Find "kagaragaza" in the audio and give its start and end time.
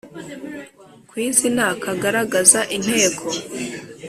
1.83-2.59